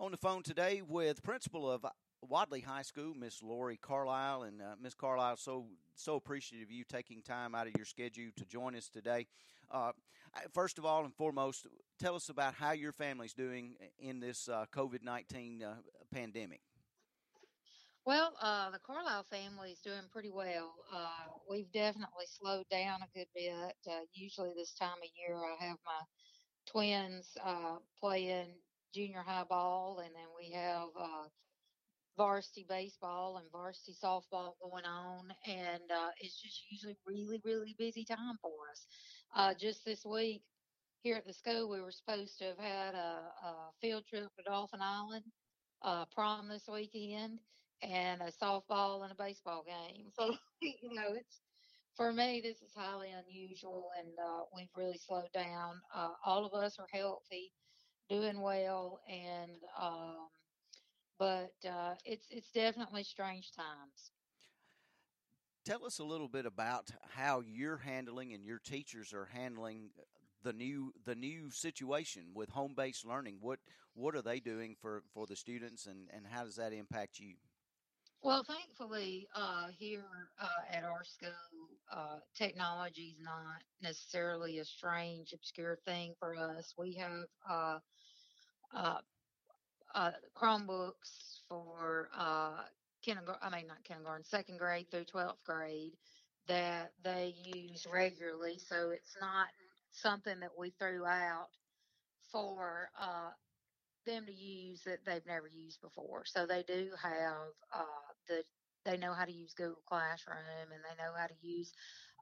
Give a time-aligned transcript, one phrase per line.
[0.00, 1.84] On the phone today with principal of
[2.22, 6.84] Wadley High School, Miss Lori Carlisle, and uh, Miss Carlisle, so so appreciative of you
[6.84, 9.26] taking time out of your schedule to join us today.
[9.70, 9.92] Uh,
[10.54, 11.66] first of all and foremost,
[11.98, 15.74] tell us about how your family's doing in this uh, COVID nineteen uh,
[16.10, 16.62] pandemic.
[18.06, 20.76] Well, uh, the Carlisle family is doing pretty well.
[20.90, 23.76] Uh, we've definitely slowed down a good bit.
[23.86, 26.00] Uh, usually, this time of year, I have my
[26.66, 27.36] twins
[28.00, 28.54] playing
[28.94, 31.28] junior high ball, and then we have uh,
[32.16, 38.04] varsity baseball and varsity softball going on, and uh, it's just usually really, really busy
[38.04, 38.86] time for us.
[39.34, 40.42] Uh, just this week
[41.02, 44.42] here at the school, we were supposed to have had a, a field trip to
[44.44, 45.24] Dauphin Island,
[45.82, 47.38] uh, prom this weekend,
[47.82, 50.06] and a softball and a baseball game.
[50.18, 51.40] So, you know, it's
[51.96, 55.80] for me, this is highly unusual, and uh, we've really slowed down.
[55.94, 57.52] Uh, all of us are healthy,
[58.10, 60.28] doing well, and um,
[61.18, 64.10] but uh, it's it's definitely strange times.
[65.64, 69.90] Tell us a little bit about how you're handling and your teachers are handling
[70.42, 73.38] the new the new situation with home based learning.
[73.40, 73.60] What
[73.94, 77.34] what are they doing for, for the students, and, and how does that impact you?
[78.22, 81.30] Well, thankfully, uh, here uh, at our school,
[81.92, 86.74] uh, technology is not necessarily a strange, obscure thing for us.
[86.76, 87.80] We have uh,
[88.74, 89.00] uh,
[89.94, 92.10] uh, Chromebooks for
[93.02, 95.96] kindergarten, I mean, not kindergarten, second grade through 12th grade
[96.48, 98.58] that they use regularly.
[98.58, 99.48] So it's not
[99.92, 101.48] something that we threw out
[102.32, 102.90] for
[104.06, 106.24] them to use that they've never used before.
[106.26, 108.44] So they do have uh, the
[108.86, 111.72] they know how to use Google Classroom and they know how to use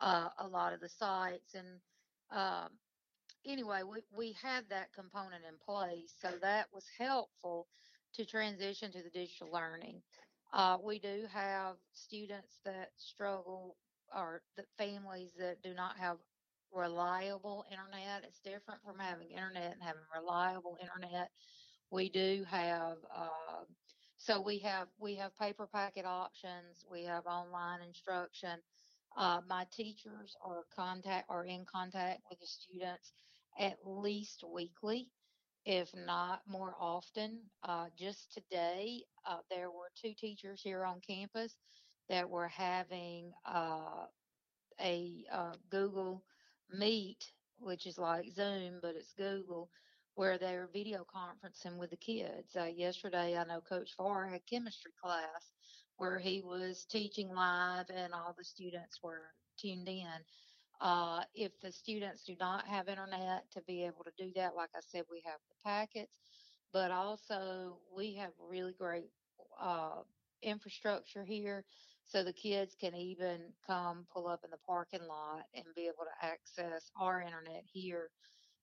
[0.03, 1.55] uh, a lot of the sites.
[1.55, 1.81] And
[2.33, 2.71] um,
[3.47, 7.69] anyway, we we had that component in place, so that was helpful
[8.15, 10.03] to transition to the digital learning.
[10.53, 13.77] Uh, we do have students that struggle
[14.15, 16.19] or the families that do not have
[16.73, 18.25] reliable internet.
[18.25, 21.31] It's different from having internet and having reliable internet.
[21.91, 23.65] We do have uh,
[24.19, 26.85] so we have we have paper packet options.
[26.91, 28.61] We have online instruction.
[29.17, 33.13] Uh, my teachers are contact are in contact with the students
[33.59, 35.11] at least weekly,
[35.65, 37.41] if not more often.
[37.63, 41.57] Uh, just today, uh, there were two teachers here on campus
[42.09, 44.07] that were having uh,
[44.81, 46.25] a uh, Google
[46.73, 49.71] Meet, which is like Zoom, but it's Google,
[50.19, 52.57] where they're video conferencing with the kids.
[52.57, 55.53] Uh, yesterday, I know Coach Farr had chemistry class
[55.97, 59.31] where he was teaching live and all the students were
[59.61, 60.09] tuned in.
[60.81, 64.71] Uh, if the students do not have internet to be able to do that, like
[64.75, 66.19] I said, we have the packets,
[66.73, 69.11] but also we have really great
[69.63, 70.03] uh,
[70.43, 71.65] infrastructure here
[72.05, 76.07] so the kids can even come pull up in the parking lot and be able
[76.11, 78.11] to access our internet here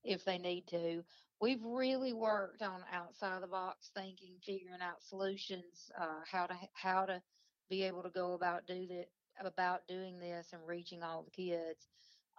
[0.05, 1.03] if they need to.
[1.41, 7.05] We've really worked on outside the box thinking, figuring out solutions, uh, how to how
[7.05, 7.21] to
[7.69, 9.07] be able to go about do that
[9.45, 11.87] about doing this and reaching all the kids.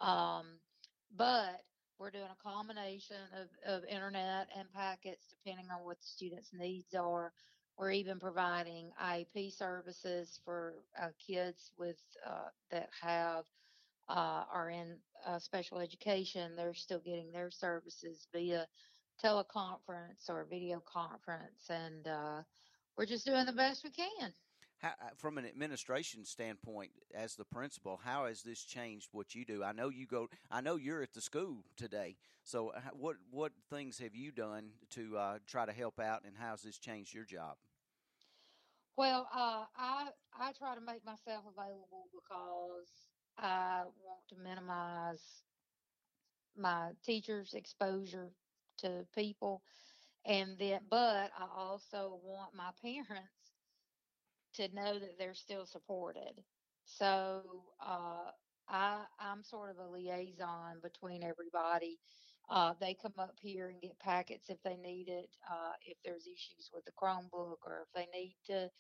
[0.01, 0.59] Um,
[1.15, 1.63] but
[1.99, 6.95] we're doing a combination of, of internet and packets depending on what the students' needs
[6.95, 7.33] are.
[7.79, 13.45] We're even providing IEP services for uh, kids with uh, that have
[14.09, 14.97] uh, are in
[15.27, 18.67] uh, special education, they're still getting their services via
[19.23, 22.43] teleconference or video conference, and uh,
[22.97, 24.33] we're just doing the best we can.
[24.79, 29.45] How, uh, from an administration standpoint, as the principal, how has this changed what you
[29.45, 29.65] do?
[29.65, 30.29] I know you go.
[30.51, 32.17] I know you're at the school today.
[32.45, 36.37] So, uh, what what things have you done to uh, try to help out, and
[36.37, 37.57] how has this changed your job?
[38.97, 43.06] Well, uh, I I try to make myself available because
[43.39, 45.43] I want to minimize
[46.57, 48.31] my teachers' exposure
[48.79, 49.63] to people,
[50.25, 53.53] and then, but I also want my parents
[54.55, 56.43] to know that they're still supported.
[56.85, 58.31] So uh,
[58.69, 61.99] I I'm sort of a liaison between everybody.
[62.49, 65.29] Uh, they come up here and get packets if they need it.
[65.51, 68.71] Uh, if there's issues with the Chromebook, or if they need to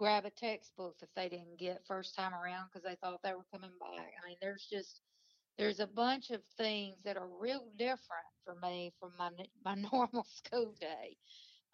[0.00, 3.44] grab a textbook that they didn't get first time around because they thought they were
[3.52, 4.08] coming back.
[4.24, 5.02] I mean, there's just
[5.58, 9.30] there's a bunch of things that are real different for me from my
[9.64, 11.18] my normal school day.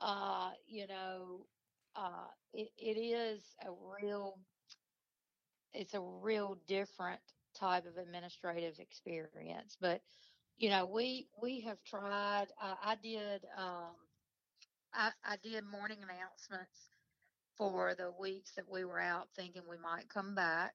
[0.00, 1.46] Uh, you know,
[1.94, 3.70] uh, it, it is a
[4.02, 4.40] real
[5.74, 7.20] it's a real different
[7.54, 9.78] type of administrative experience.
[9.80, 10.02] But
[10.56, 12.46] you know, we we have tried.
[12.60, 13.44] Uh, I did.
[13.56, 13.94] Um,
[14.92, 16.95] I, I did morning announcements
[17.56, 20.74] for the weeks that we were out thinking we might come back.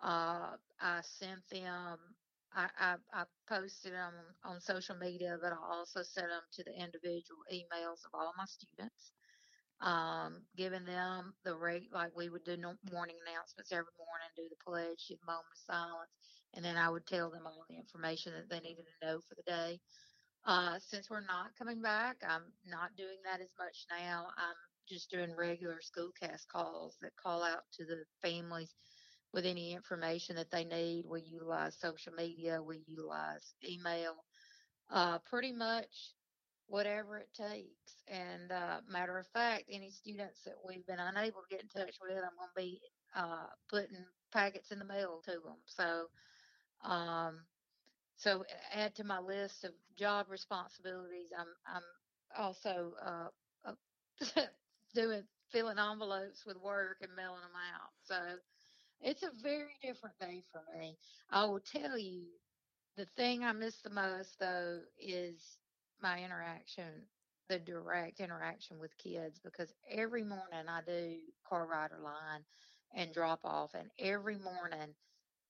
[0.00, 1.98] Uh, I sent them,
[2.52, 4.14] I, I, I posted them
[4.44, 8.36] on social media, but I also sent them to the individual emails of all of
[8.36, 9.12] my students,
[9.80, 14.48] um, giving them the rate like we would do no, morning announcements every morning, do
[14.50, 16.12] the pledge, the moment of silence,
[16.54, 19.34] and then I would tell them all the information that they needed to know for
[19.36, 19.80] the day.
[20.44, 24.28] Uh, since we're not coming back, I'm not doing that as much now.
[24.36, 24.56] I'm
[24.88, 28.74] just doing regular school cast calls that call out to the families
[29.32, 31.04] with any information that they need.
[31.08, 34.14] We utilize social media, we utilize email,
[34.90, 36.14] uh, pretty much
[36.66, 38.02] whatever it takes.
[38.08, 41.96] And uh, matter of fact, any students that we've been unable to get in touch
[42.00, 42.80] with, I'm going to be
[43.16, 45.58] uh, putting packets in the mail to them.
[45.66, 46.06] So,
[46.88, 47.40] um,
[48.16, 51.30] so add to my list of job responsibilities.
[51.38, 51.82] I'm I'm
[52.36, 53.28] also uh,
[54.94, 57.90] doing filling envelopes with work and mailing them out.
[58.04, 58.38] So
[59.00, 60.96] it's a very different day for me.
[61.30, 62.26] I will tell you,
[62.96, 65.58] the thing I miss the most though is
[66.00, 67.06] my interaction,
[67.48, 71.18] the direct interaction with kids, because every morning I do
[71.48, 72.44] car rider line
[72.94, 74.94] and drop off, and every morning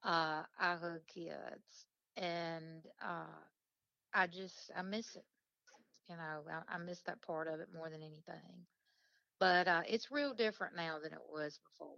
[0.04, 1.86] uh, I hug kids,
[2.16, 3.40] and uh,
[4.14, 5.24] I just I miss it.
[6.08, 8.66] You know, I, I miss that part of it more than anything.
[9.40, 11.88] But uh, it's real different now than it was before.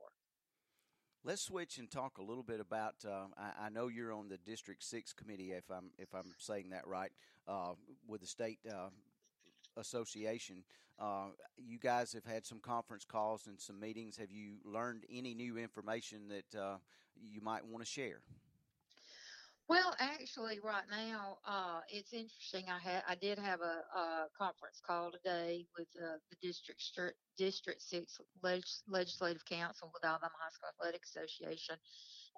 [1.25, 2.95] Let's switch and talk a little bit about.
[3.05, 6.71] Uh, I, I, know you're on the District Six committee, if I'm if I'm saying
[6.71, 7.11] that right,
[7.49, 7.73] uh,
[8.07, 8.91] with the state uh,
[9.77, 10.63] association.
[10.99, 11.27] Uh,
[11.59, 14.17] you guys have had some conference calls and some meetings.
[14.17, 16.77] Have you learned any new information that uh,
[17.21, 18.21] you might want to share?
[19.69, 22.67] Well, actually, right now, uh, it's interesting.
[22.71, 26.83] I had I did have a, a conference call today with uh, the district
[27.39, 31.77] district six leg- legislative council with Alabama High School Athletic Association,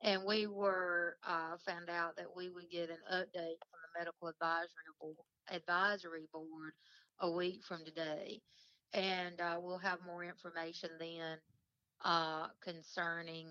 [0.05, 4.29] and we were uh, found out that we would get an update from the medical
[4.29, 5.17] advisory board
[5.51, 6.73] advisory board
[7.21, 8.41] a week from today,
[8.95, 11.39] and uh, we'll have more information then
[12.05, 13.49] uh, concerning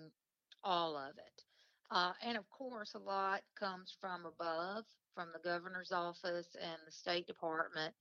[0.63, 1.46] all of it.
[1.89, 4.83] Uh, and of course, a lot comes from above,
[5.15, 7.93] from the governor's office and the State Department,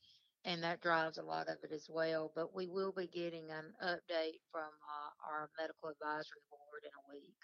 [0.45, 2.33] and that drives a lot of it as well.
[2.35, 7.15] But we will be getting an update from uh, our medical advisory board in a
[7.15, 7.37] week.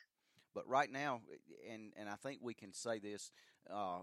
[0.54, 1.20] But right now,
[1.70, 3.30] and and I think we can say this,
[3.72, 4.00] uh,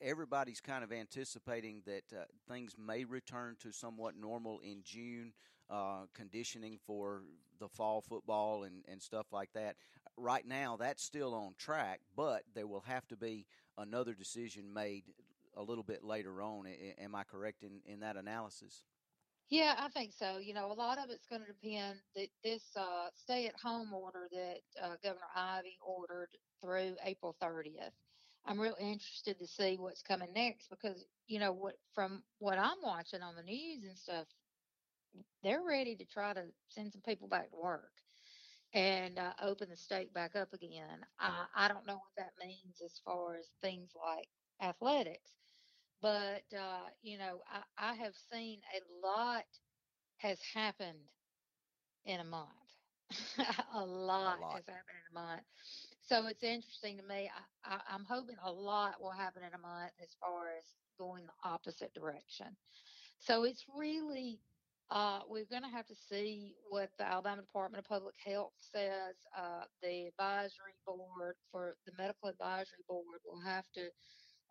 [0.00, 5.32] everybody's kind of anticipating that uh, things may return to somewhat normal in June,
[5.68, 7.22] uh, conditioning for
[7.58, 9.76] the fall football and, and stuff like that.
[10.20, 13.46] Right now, that's still on track, but there will have to be
[13.78, 15.04] another decision made
[15.56, 16.66] a little bit later on.
[16.98, 18.84] Am I correct in, in that analysis?
[19.48, 20.36] Yeah, I think so.
[20.36, 24.60] You know, a lot of it's going to depend that this uh, stay-at-home order that
[24.82, 26.28] uh, Governor Ivey ordered
[26.60, 27.92] through April 30th.
[28.44, 32.78] I'm real interested to see what's coming next because you know what from what I'm
[32.82, 34.26] watching on the news and stuff,
[35.42, 37.90] they're ready to try to send some people back to work
[38.72, 41.00] and uh, open the state back up again.
[41.18, 44.28] I, I don't know what that means as far as things like
[44.62, 45.32] athletics,
[46.02, 47.40] but uh, you know,
[47.78, 49.44] I, I have seen a lot
[50.18, 50.98] has happened
[52.04, 52.48] in a month.
[53.74, 55.42] a, lot a lot has happened in a month.
[56.02, 57.30] So it's interesting to me.
[57.64, 60.64] I, I, I'm hoping a lot will happen in a month as far as
[60.98, 62.46] going the opposite direction.
[63.18, 64.40] So it's really
[64.90, 69.16] uh, we're going to have to see what the Alabama Department of Public Health says.
[69.36, 73.88] Uh, the advisory board for the medical advisory board will have to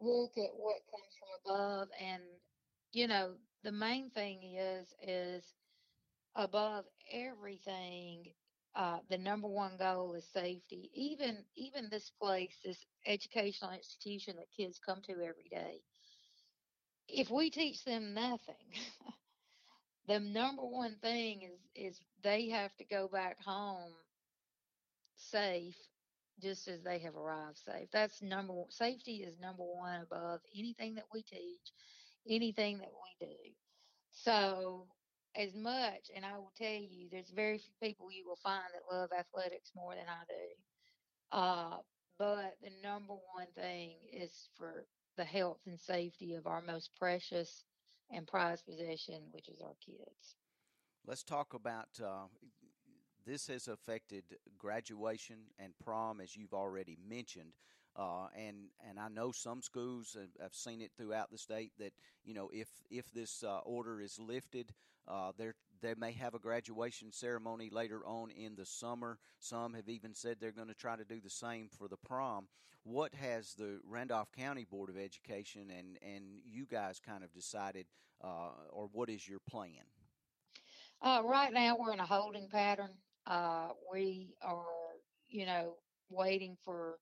[0.02, 2.24] look at what comes from above, and
[2.92, 5.54] you know the main thing is is
[6.36, 8.26] above everything.
[8.76, 10.90] Uh, the number one goal is safety.
[10.94, 15.82] Even even this place, this educational institution that kids come to every day.
[17.10, 18.56] If we teach them nothing,
[20.10, 23.94] the number one thing is is they have to go back home
[25.16, 25.78] safe
[26.42, 27.90] just as they have arrived safe.
[27.94, 31.74] That's number one safety is number one above anything that we teach
[32.30, 33.36] anything that we do.
[34.12, 34.88] So
[35.36, 38.96] as much and i will tell you there's very few people you will find that
[38.96, 41.38] love athletics more than i do.
[41.38, 41.78] Uh,
[42.18, 44.86] but the number one thing is for
[45.18, 47.64] the health and safety of our most precious
[48.12, 50.36] and prized possession, which is our kids.
[51.06, 52.28] Let's talk about uh,
[53.26, 54.24] this has affected
[54.58, 57.54] graduation and prom, as you've already mentioned.
[57.96, 62.34] uh, and and I know some schools I've seen it throughout the state that you
[62.34, 64.74] know if if this uh, order is lifted,
[65.08, 69.18] uh, there they may have a graduation ceremony later on in the summer.
[69.40, 72.48] Some have even said they're going to try to do the same for the prom.
[72.84, 77.86] What has the Randolph County Board of Education and and you guys kind of decided,
[78.24, 79.86] uh, or what is your plan?
[81.02, 82.90] Uh, right now, we're in a holding pattern.
[83.26, 84.66] Uh, we are,
[85.30, 85.76] you know,
[86.10, 86.98] waiting for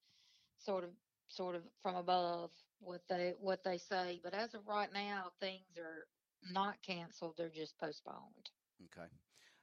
[0.60, 0.90] sort of
[1.30, 4.20] sort of from above what they what they say.
[4.24, 6.06] But as of right now, things are
[6.52, 8.50] not canceled; they're just postponed.
[8.86, 9.08] Okay.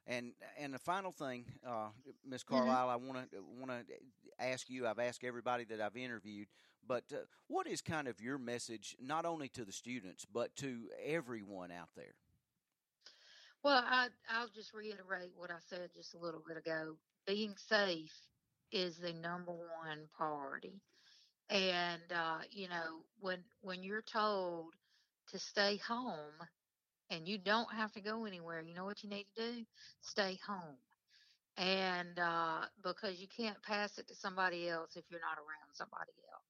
[0.06, 1.88] And and the final thing, uh,
[2.26, 2.74] Miss Mm-hmm.
[2.74, 3.84] Carlisle, I want to want to
[4.44, 4.86] ask you.
[4.86, 6.48] I've asked everybody that I've interviewed,
[6.86, 7.18] but uh,
[7.48, 11.90] what is kind of your message, not only to the students but to everyone out
[11.96, 12.14] there?
[13.62, 16.96] Well, I I'll just reiterate what I said just a little bit ago.
[17.26, 18.14] Being safe
[18.72, 20.80] is the number one priority.
[21.50, 24.74] And uh, you know, when when you're told
[25.28, 26.34] to stay home
[27.14, 29.64] and you don't have to go anywhere, you know what you need to do?
[30.02, 30.76] Stay home.
[31.56, 36.12] And uh, because you can't pass it to somebody else if you're not around somebody
[36.32, 36.42] else.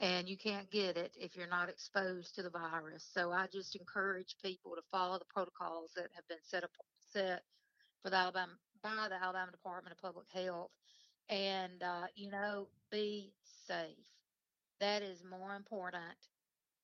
[0.00, 3.08] And you can't get it if you're not exposed to the virus.
[3.14, 6.70] So I just encourage people to follow the protocols that have been set up
[7.12, 7.42] set
[8.02, 10.72] for the Alabama by the Alabama Department of Public Health
[11.30, 13.32] and uh, you know, be
[13.66, 13.96] safe.
[14.80, 16.18] That is more important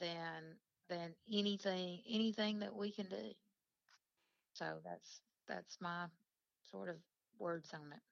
[0.01, 0.55] than
[0.91, 3.35] than anything anything that we can do.
[4.55, 6.09] So that's that's my
[6.63, 6.97] sort of
[7.39, 8.03] words on it.